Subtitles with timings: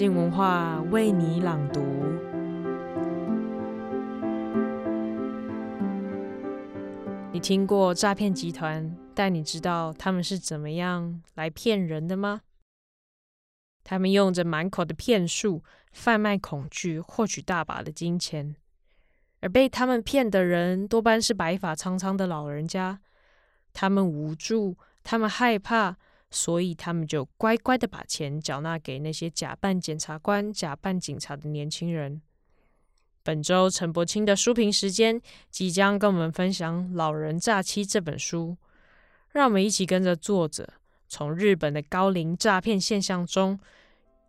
[0.00, 1.84] 静文化为你朗读。
[7.30, 12.40] 你听过诈骗集团，但你知道他们是怎么样来骗人的吗？
[13.84, 15.62] 他们用着满口的骗术，
[15.92, 18.56] 贩卖恐惧，获取大把的金钱。
[19.40, 23.00] 而被他们骗的人多半是白发苍苍的老人家，
[23.74, 25.98] 他们无助，他们害怕，
[26.30, 32.20] 所以他们就乖乖的把钱缴纳给那些假扮检察官、假扮警察的年轻人。
[33.22, 38.56] 本周陈柏青的书评时间即将跟我们分享《老人诈欺》这本书，
[39.30, 40.72] 让我们一起跟着作者，
[41.06, 43.60] 从日本的高龄诈骗现象中，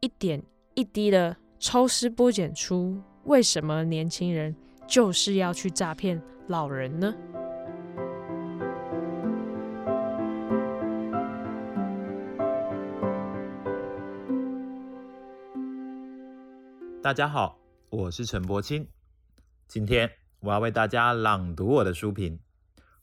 [0.02, 4.56] 一点一滴的抽丝剥茧出为什么年轻人。
[4.88, 7.16] 就是要去诈骗老人呢？
[17.04, 18.88] 大家好，我是陈柏青，
[19.67, 22.39] 今天我要为大家朗读我的书评，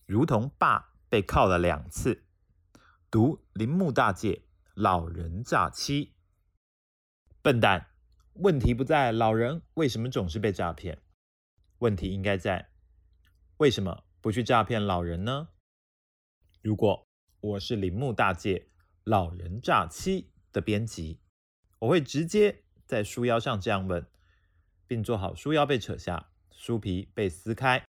[0.07, 2.23] 如同爸被铐了两次，
[3.11, 6.15] 读铃木大介老人诈欺。
[7.43, 7.89] 笨蛋，
[8.35, 11.03] 问题不在老人为什么总是被诈骗。
[11.79, 12.71] 问题应该在
[13.57, 15.49] 为什么不去诈骗老人呢？
[16.63, 17.05] 如果
[17.41, 18.59] 我是铃木大介
[19.03, 20.23] 《老人诈欺》
[20.53, 21.19] 的编辑，
[21.81, 24.07] 我会直接在书腰上这样问，
[24.87, 27.85] 并做好书腰被扯下、书皮被撕开、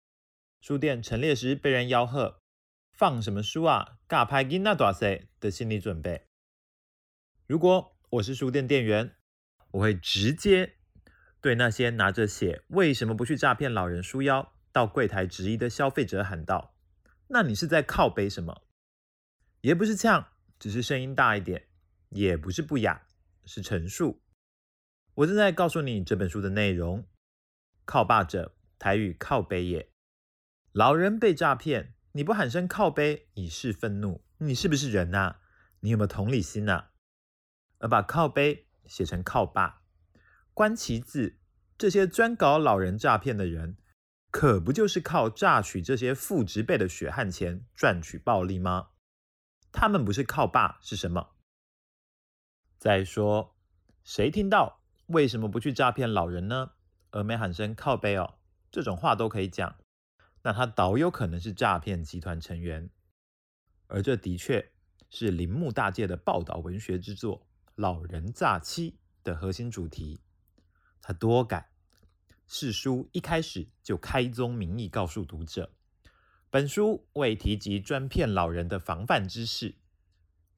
[0.61, 2.39] 书店陈列时被人吆喝
[2.95, 5.05] “放什么书啊，尬拍囡仔大小”
[5.41, 6.27] 的心理准备。
[7.45, 9.17] 如果我是书店店员，
[9.71, 10.77] 我会直接。
[11.41, 16.73] 对那些拿着写“为什么不去诈骗老人”书腰到柜台质疑的消费者喊道
[17.27, 18.63] ：“那你是在靠背什么？
[19.59, 21.59] 也不是呛，只是声音大一点；
[22.09, 23.05] 也不是不雅，
[23.43, 24.21] 是陈述。
[25.15, 27.07] 我正在告诉你这本书的内容。
[27.85, 29.89] 靠爸者，台语靠北也。
[30.73, 35.37] 老人被诈骗，你不喊声靠背以示愤怒，你是不是人呐？
[35.79, 36.87] 你有没有同理心呐？
[37.77, 39.83] 而把靠背写成靠爸。”
[40.53, 41.39] 观其字，
[41.77, 43.77] 这些专搞老人诈骗的人，
[44.31, 48.89] 可不就是靠榨取这些父职辈的血汗钱赚取暴利吗？
[49.71, 51.35] 他们不是靠爸是什么？
[52.77, 53.55] 再说，
[54.03, 56.71] 谁听到为什么不去诈骗老人呢？
[57.11, 58.35] 而没喊声靠背哦，
[58.71, 59.77] 这种话都可以讲，
[60.43, 62.89] 那他倒有可能是诈骗集团成员。
[63.87, 64.71] 而这的确
[65.09, 67.39] 是铃木大介的报道文学之作
[67.75, 68.91] 《老人诈欺》
[69.23, 70.19] 的核心主题。
[71.01, 71.69] 他多改，
[72.47, 75.71] 是书一开始就开宗明义告诉读者，
[76.49, 79.75] 本书未提及专骗老人的防范知识。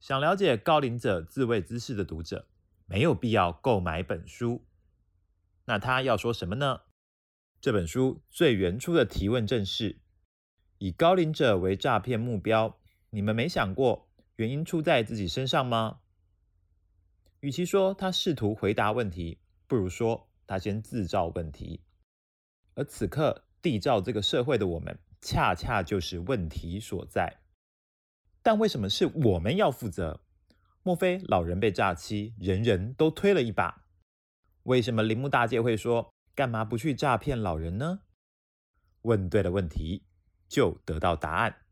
[0.00, 2.48] 想了解高龄者自卫姿势的读者，
[2.88, 4.66] 没有必要购买本书。
[5.66, 6.80] 那他要说什么呢？
[7.60, 10.00] 这本书最原初的提问正是：
[10.78, 16.00] 以高龄者为诈骗目标，你们没想过原因出在自己身上吗？
[17.38, 19.38] 与其说他试图回答问题，
[19.68, 20.24] 不如说。
[20.50, 21.82] 他先自造问题，
[22.72, 27.42] 而此刻缔造这个社会的我们，恰恰就是问题所在。
[28.42, 30.22] 但为什么是我们要负责？
[30.82, 33.84] 莫非老人被诈欺，人人都推了一把？
[34.62, 38.00] 为什么铃木大介会说，干嘛不去诈骗老人呢？
[39.02, 40.04] 问对了问题，
[40.48, 41.62] 就得到答案。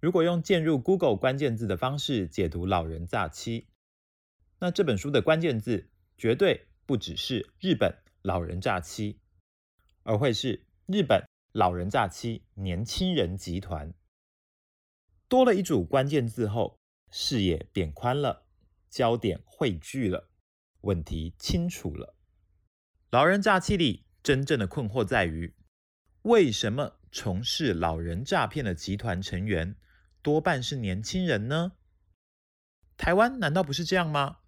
[0.00, 3.68] 如果用进入 Google 关键字的方式解读老人诈欺，
[4.58, 6.66] 那这本书的关键字绝对。
[6.86, 9.20] 不只是日本老人诈欺，
[10.02, 11.22] 而会是日本
[11.52, 13.94] 老人诈欺年轻人集团。
[15.28, 16.79] 多了一组关键字后，
[17.10, 18.46] 视野变宽了，
[18.88, 20.30] 焦点汇聚了，
[20.82, 22.16] 问题清楚了。
[23.10, 25.54] 老人诈欺里真正的困惑在于，
[26.22, 29.74] 为什么从事老人诈骗的集团成员
[30.22, 31.72] 多半是年轻人呢？
[32.96, 34.38] 台湾难道不是这样吗？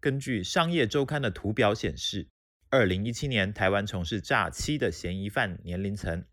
[0.00, 2.28] 根据商业周刊的图表显示，
[2.70, 6.24] 二零一七年台湾从事诈欺的嫌疑犯年龄层，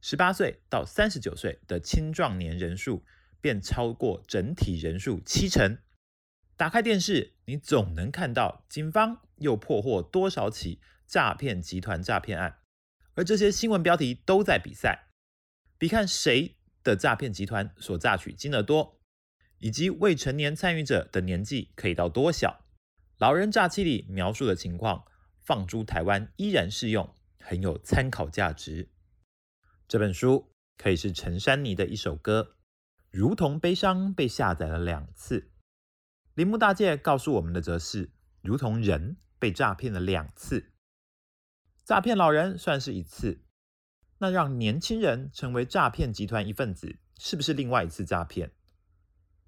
[0.00, 3.04] 十八岁到三十九岁的青壮年人数
[3.46, 5.78] 便超过整体人数七成。
[6.56, 12.58] 打开电视，你总能看到警方又破获多少起诈骗集团诈骗案，
[13.14, 15.10] 而这些新闻标题都在比赛，
[15.78, 18.98] 比看谁的诈骗集团所诈取金额多，
[19.58, 22.64] 以及未成年参与者的年纪可以到多小。
[23.18, 25.04] 老人诈欺里描述的情况，
[25.40, 28.88] 放诸台湾依然适用，很有参考价值。
[29.86, 32.55] 这本书可以是陈珊妮的一首歌，
[33.10, 35.50] 如同悲伤被下载了两次。
[36.34, 38.10] 铃木大介告诉我们的则是，
[38.42, 40.72] 如同人被诈骗了两次。
[41.84, 43.42] 诈骗老人算是一次，
[44.18, 48.52] 那让年轻人成为诈骗集团一份子，是不是另外一次诈骗？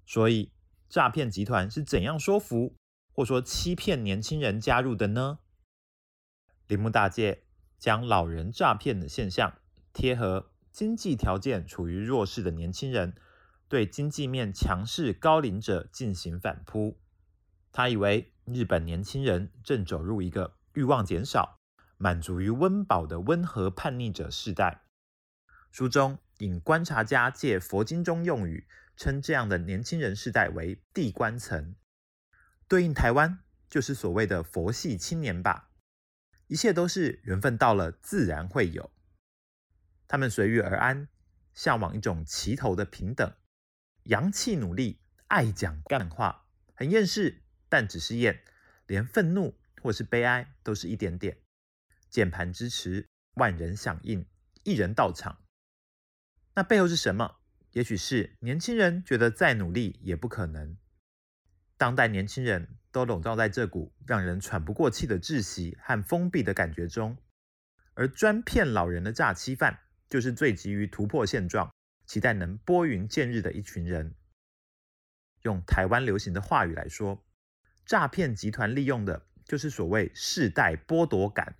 [0.05, 0.51] 所以，
[0.87, 2.75] 诈骗集团是怎样说服
[3.11, 5.39] 或说欺骗年轻人加入的呢？
[6.65, 7.43] 铃木大介
[7.77, 9.59] 将老人诈骗的现象
[9.93, 13.13] 贴合经济条件处于弱势的年轻人
[13.69, 16.99] 对经济面强势高龄者进行反扑。
[17.71, 21.55] 他以为日本年轻人正走入一个欲望减少。
[22.01, 24.83] 满足于温饱的温和叛逆者世代。
[25.69, 31.75] 书中引观察家借佛经中用语，称这样的年轻人世代为“地官层”，
[32.69, 33.39] 对应台湾
[33.69, 35.71] 就是所谓的佛系青年吧。
[36.47, 38.89] 一切都是缘分到了，自然会有。
[40.07, 41.09] 他们随遇而安，
[41.53, 43.33] 向往一种齐头的平等，
[44.09, 48.43] 阳气努力，爱讲干话，很厌世，但只是厌，
[48.87, 51.37] 连愤怒或是悲哀都是一点点。
[52.09, 54.25] 键盘支持，万人响应，
[54.63, 55.43] 一人到场。
[56.55, 57.35] 那背后是什么？
[57.73, 60.75] 也许是年轻人觉得再努力也不可能。
[61.77, 67.15] 当代年轻人都笼罩在这股让人喘不过气的窒息和封闭的感觉中，
[67.93, 71.71] 而专骗老人的诈欺犯，就是最急于突破现状，
[72.09, 74.15] 期待能拨云见日的一群人。
[75.43, 77.23] 用台湾流行的话语来说，
[77.85, 81.57] 诈骗集团利用的就是所谓世代剥夺感。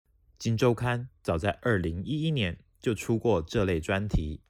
[0.36, 4.42] 《金周刊》早在二零一一年就出过这类专题，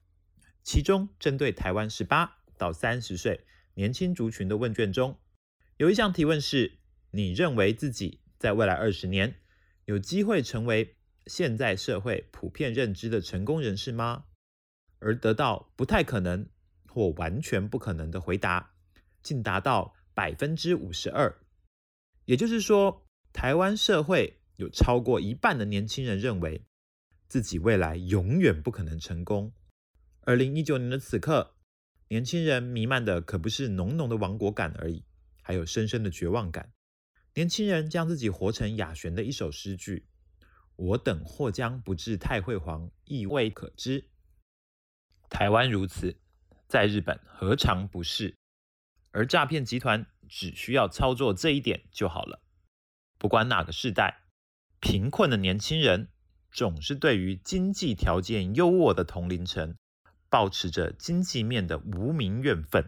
[0.61, 5.17] 其中针对台湾十八到三十岁年轻族群的问卷中，
[5.77, 6.79] 有一项提问是：
[7.11, 9.35] 你认为自己在未来二十年
[9.85, 10.97] 有机会成为
[11.27, 14.25] 现在社会普遍认知的成功人士吗？
[15.03, 16.47] 而得到不太可能
[16.87, 18.71] 或完全不可能的回答，
[19.21, 21.35] 竟达到百分之五十二。
[22.25, 24.39] 也就是说，台湾社会。
[24.57, 26.63] 有超过一半的年轻人认为
[27.27, 29.51] 自己未来永远不可能成功。
[30.21, 31.55] 二零一九年的此刻，
[32.09, 35.03] 年轻人弥漫的可不是浓浓的亡国感而已，
[35.41, 36.71] 还有深深的绝望感。
[37.33, 40.05] 年轻人将自己活成雅璇的一首诗句
[40.77, 44.11] ：“我等或将不至太辉煌，亦未可知。”
[45.33, 46.15] 台湾如此，
[46.67, 48.35] 在日本何尝不是？
[49.09, 52.39] 而诈骗集团只需要操作这一点就好了，
[53.17, 54.21] 不管哪个世代。
[54.79, 56.09] 贫困的年轻人
[56.51, 59.75] 总是对于经济条件优渥的同龄层，
[60.29, 62.87] 抱持着经济面的无名怨愤。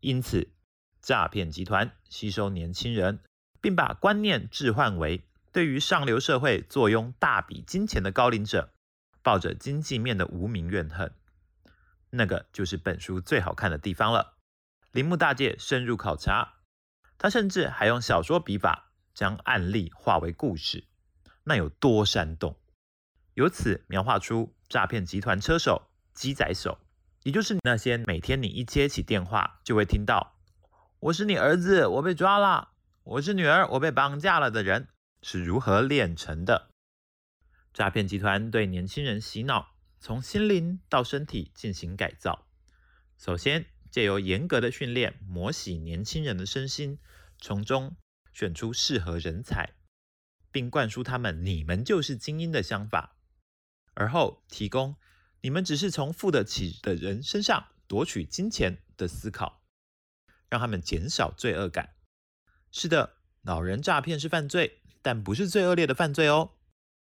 [0.00, 0.52] 因此，
[1.00, 3.20] 诈骗集团吸收年轻人，
[3.62, 8.74] 并把观念置换为对于上流社会坐拥大笔金钱的高龄者，
[9.22, 11.10] 抱着经济面的无名怨恨。
[12.16, 14.36] 那个就是本书最好看的地方了。
[14.92, 16.54] 铃木大介深入考察，
[17.18, 20.86] 他甚至还用小说笔法将案例化为故事。
[21.42, 22.56] 那有多煽动？
[23.34, 26.78] 由此描画出诈骗集团车手、鸡仔手，
[27.24, 30.36] 也就是那些每天你一接起电话就会听到
[31.00, 32.68] “我是你儿子，我被抓了；
[33.02, 34.88] 我是女儿，我被绑架了”的人
[35.22, 36.70] 是如何炼成的。
[37.72, 39.73] 诈骗集团对年轻人洗脑，
[40.04, 42.46] 从心灵到身体进行改造。
[43.16, 46.98] 首先，借由严格的训练磨洗年轻人的身心，
[47.38, 47.96] 从中
[48.30, 49.72] 选出适合人才。
[50.52, 53.16] 并灌输他们“你们就是精英”的想法，
[53.94, 54.96] 而后提供
[55.40, 59.62] “你们只是从付得起的人身上夺取金钱”的思考，
[60.50, 61.94] 让他们减少罪恶感。
[62.70, 66.50] 是的，老人诈骗是犯罪，但不是最恶劣的犯罪哦。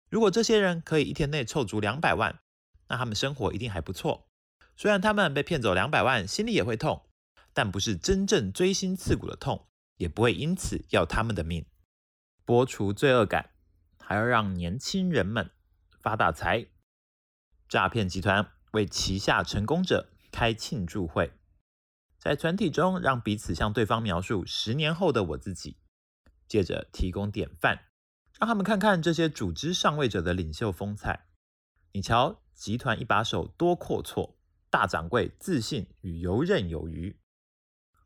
[0.08, 2.38] 如果这些人可以一天内凑足两百万，
[2.92, 4.28] 那他们生活一定还不错。
[4.76, 7.06] 虽然他们被骗走两百万，心里也会痛，
[7.54, 11.64] 但不是真正锥心刺骨的痛，也不会因此要他们的命。
[12.44, 13.52] 拨除罪恶感，
[13.98, 15.50] 还要让年轻人们
[16.02, 16.66] 发大财。
[17.66, 21.32] 诈骗集团为旗下成功者开庆祝会，
[22.18, 25.78] 在团体中让彼此向对方描述十年后的我自己，
[26.46, 27.86] 接着提供典范，
[28.38, 31.28] 让他们看看这些组织上位者的领袖风采。
[31.94, 34.34] 你瞧，集团一把手多阔绰，
[34.70, 37.16] 大掌柜自信与游刃有余。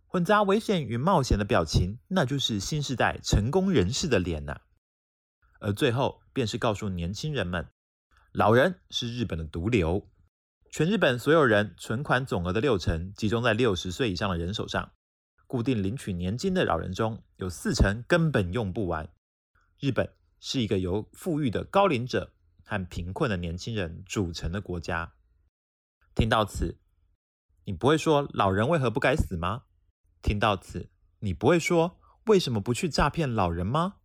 [0.07, 4.61] 混杂危险与冒险的表情，那就是新时代成功人士的脸呐、
[5.61, 7.69] 而最后，便是告诉年轻人们，
[8.33, 10.09] 老人是日本的毒瘤。
[10.71, 14.93] 全日本所有人存款总额的六成集中在六十岁以上的人手上，
[15.47, 19.09] 固定领取年金的老人中有四成根本用不完。
[19.79, 20.11] 日本
[20.41, 22.33] 是一个由富裕的高龄者
[22.67, 25.15] 和贫困的年轻人组成的国家。
[26.15, 26.81] 听到此，
[27.65, 29.63] 你不会说老人为何不该死吗？
[30.21, 33.99] 听到此，你不会说为什么不去诈骗老人吗？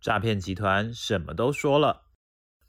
[0.00, 2.06] 诈骗集团什么都说了，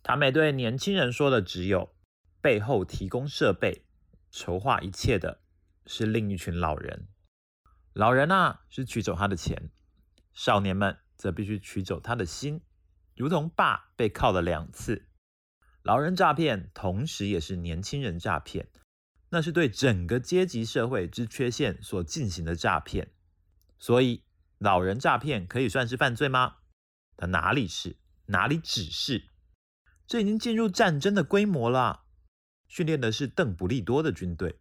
[0.03, 1.95] 他们对年轻人说的只有
[2.41, 3.85] 背后提供设备、
[4.29, 5.41] 筹划一切的
[5.85, 7.07] 是另一群老人。
[7.93, 9.71] 老人啊，是取走他的钱，
[10.33, 12.61] 少年们则必须取走他的心，
[13.17, 15.07] 如同爸被铐了两次。
[15.81, 18.69] 老人诈骗，同时也是年轻人诈骗，
[19.29, 23.11] 那是对整个阶级社会之缺陷所进行的诈骗。
[23.79, 24.23] 所以，
[24.59, 26.57] 老人诈骗可以算是犯罪吗？
[27.15, 27.97] 它哪里是？
[28.27, 29.29] 哪里只是？
[30.05, 32.03] 这已经进入战争的规模了。
[32.67, 34.59] 训练的是邓布利多的军队，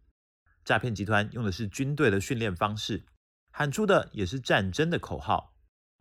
[0.63, 3.05] 诈骗集团用的是军队的训练方式。
[3.51, 5.53] 喊出的也是战争的口号，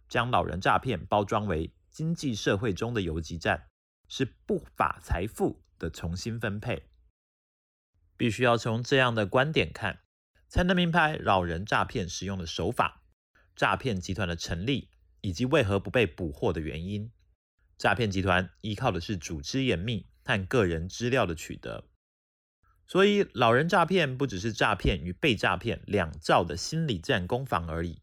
[0.08, 3.70] 将老人诈骗包装为经济社会中的游击战，
[4.06, 6.90] 是不法财富的重新分配。
[8.18, 10.00] 必须要从这样的观点看，
[10.46, 13.02] 才能明白老人诈骗使用的手法、
[13.54, 14.90] 诈骗集团的成立
[15.22, 17.10] 以及为何不被捕获的原因。
[17.78, 21.88] 诈骗集团依靠的是组织严密和个人资料的取得。
[22.86, 28.02] 所以，老人诈骗不只是诈骗与被诈骗两造的心理战攻防而已，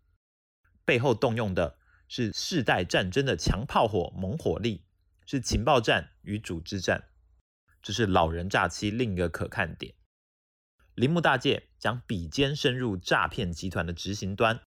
[0.84, 1.78] 背后动用的
[2.16, 4.84] 是世代战争的强炮火、猛火力，
[5.26, 7.06] 是情报战与组织战。
[7.82, 9.96] 这是老人诈欺另一个可看点。
[10.94, 14.62] 铃木大介将笔尖深入诈骗集团的执行端，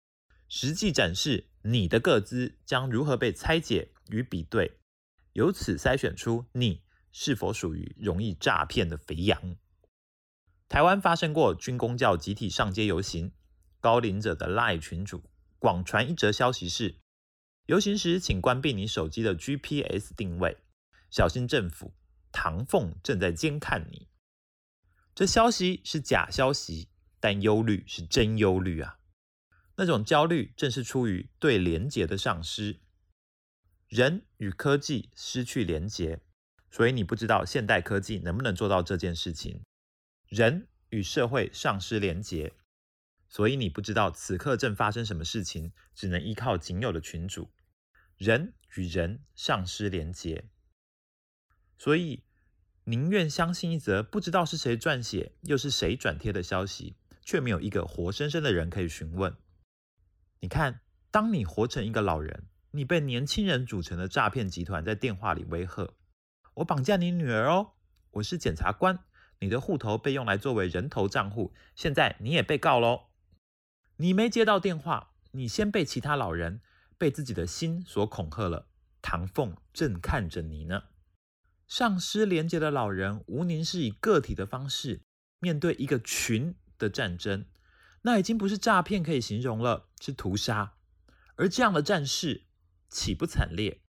[0.50, 4.80] 实际展示你的个资将如何被拆解与比对，
[5.34, 9.56] 由此筛选出你是否属于容易诈骗的肥羊。
[10.68, 13.34] 台湾发生过军公教集体上街游行，
[13.80, 16.96] 高龄者的 LINE 群主广传一则消息是：
[17.68, 20.58] 游行时请关闭你手机的 GPS 定位，
[21.10, 21.96] 小心政府
[22.32, 24.08] 唐凤正在监看你。
[25.16, 29.00] 这消息是假消息，但忧虑是真忧虑啊！
[29.78, 32.82] 那种焦虑正是出于对连结的丧失，
[33.88, 36.20] 人与科技失去连结，
[36.70, 39.64] 所以你不知道现代科技能不能做到这件事情。
[40.28, 42.54] 人与社会丧失连结，
[43.27, 47.51] 所以你不知道此刻正发生什么事情，只能依靠仅有的群主。
[48.17, 50.46] 人与人丧失连结，
[51.77, 52.24] 所以
[52.86, 59.36] 宁愿相信一则不知道是谁撰写又是谁转贴的消息，却没有一个活生生的人可以询问。
[60.39, 65.94] 你看，当你活成一个老人，你被年轻人组成的诈骗集团在电话里威吓
[66.55, 67.74] ：“我绑架你女儿哦，
[68.12, 69.00] 我是检察官。”
[69.39, 73.08] 你的户头被用来作为人头账户，现在你也被告喽。
[73.98, 76.62] 你没接到电话，你先被其他老人、
[76.98, 78.68] 被自己的心所恐吓了。
[79.02, 80.84] 唐凤正看着你呢。
[81.68, 85.02] 丧失连接的老人，无宁是以个体的方式
[85.40, 87.46] 面对一个群的战争，
[88.02, 90.74] 那已经不是诈骗可以形容了，是屠杀。
[91.36, 92.46] 而这样的战事
[92.90, 93.82] 岂不惨烈？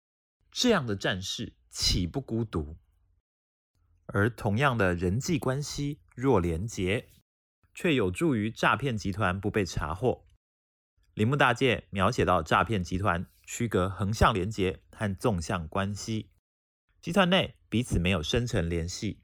[0.52, 2.78] 这样的战事岂不孤独？
[4.06, 7.10] 而同样的人际关系若连结，
[7.76, 10.26] 却有助于诈骗集团不被查获。
[11.14, 16.32] 铃木大介描写到，诈骗集团区隔横向连接和纵向关系，
[17.02, 19.22] 集团内彼此没有深层联系，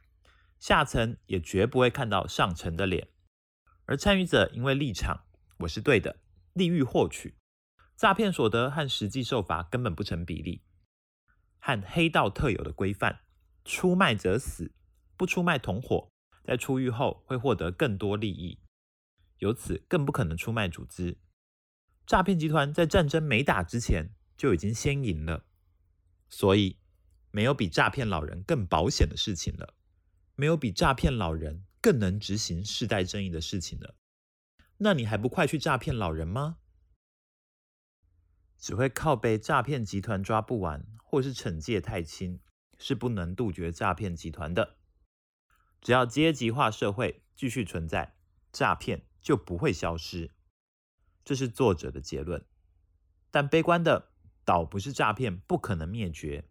[0.59, 3.07] 下层也绝不会看到上层的脸。
[3.85, 5.25] 而参与者因为立场
[5.59, 6.19] 我是对的，
[6.53, 7.35] 利欲获取，
[7.95, 10.63] 诈骗所得和实际受罚根本不成比例，
[11.59, 13.21] 和黑道特有的规范。
[13.63, 14.73] 出卖者死，
[15.15, 16.10] 不出卖同伙，
[16.43, 18.59] 在出狱后会获得更多利益，
[19.39, 21.17] 由此更不可能出卖组织。
[22.05, 25.45] 诈骗集团在战争没打之前就已经先赢了，
[26.29, 26.77] 所以
[27.31, 29.75] 没有比诈骗老人更保险的事情了，
[30.35, 33.95] 没有比诈骗老人更能执行世代正义的事情了。
[34.77, 36.57] 那你还不快去诈骗老人吗？
[38.57, 42.39] 只会靠被诈骗集团抓不完，或是惩戒太轻。
[42.83, 44.77] 是不能杜绝诈骗集团的。
[45.81, 48.15] 只要阶级化社会继续存在，
[48.51, 50.31] 诈骗就不会消失。
[51.25, 52.45] 这是作者的结论。
[53.29, 54.11] 但悲观的
[54.45, 56.45] 倒不是诈骗不可能灭绝，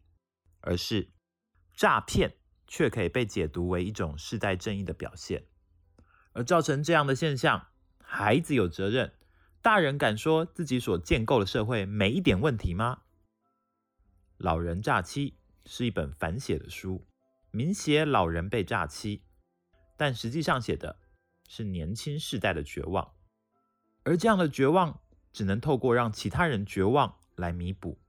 [0.61, 1.13] 而是
[1.75, 5.47] 诈骗却可以被解读为一种世代正义的表现。
[6.33, 7.69] 而造成这样的现象，
[8.03, 9.15] 孩子有责任。
[9.63, 13.03] 大人敢说自己所建构的社会没一点问题吗？
[14.37, 15.37] 老人诈欺。
[15.67, 17.07] 是一本反写的书，
[17.53, 19.25] 明写老人被诈欺，
[19.97, 21.01] 但实际上写的
[21.49, 23.15] 是年轻世代的绝望，
[24.05, 25.01] 而这样的绝望
[25.33, 28.01] 只能透过让其他人绝望来弥补，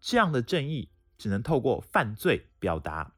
[0.00, 3.14] 这样的正义只能透过犯罪表达。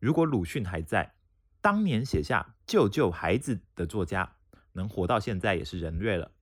[0.00, 1.14] 如果鲁迅还在，
[1.60, 4.36] 当年写下《救救孩子》的作家，
[4.72, 6.32] 能活到现在也是人瑞了。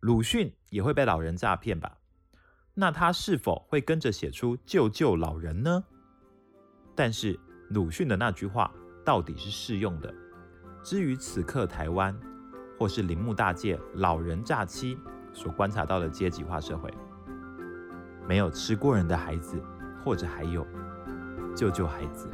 [0.00, 1.98] 鲁迅也会被老人诈骗吧？
[2.74, 5.84] 那他是否会跟着写出“救救老人”呢？
[6.96, 7.38] 但是
[7.68, 8.72] 鲁迅的那句话
[9.04, 10.12] 到底是适用的？
[10.82, 12.18] 至于此刻台湾，
[12.78, 14.98] 或是铃木大介老人诈欺
[15.32, 16.90] 所观察到的阶级化社会，
[18.26, 19.60] 没有吃过人的孩子，
[20.02, 20.66] 或者还有
[21.54, 22.30] 救救孩子。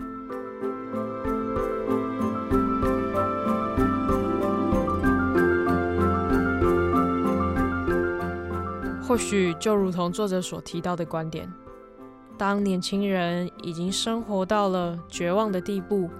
[9.02, 11.52] 或许就如同作者所提到的观点，
[12.38, 16.10] 当年轻人已经生活到了绝望的地步，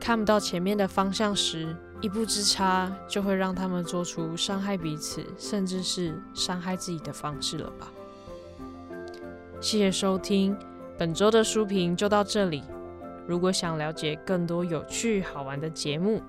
[0.00, 7.88] 看不到前面的方向时，一步之差就会让他们做出伤害彼此，甚至是伤害自己的方式了吧？
[9.60, 10.56] 谢谢收听，
[10.98, 12.62] 本周的书评就到这里。
[13.26, 16.22] 如果想了解更多有趣好玩的节目，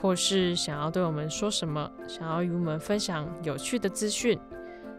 [0.00, 4.38] 或是想要对我们说什么，想要与我们分享有趣的资讯，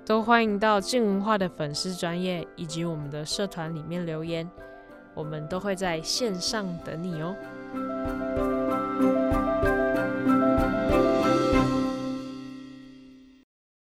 [0.06, 4.48] 都欢迎到静文化的粉丝专业以及我们的社团里面留言，
[5.16, 8.55] 我们都会在线上等你哦。